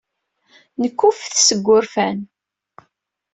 [0.81, 2.17] Nekkuffet seg wurfan.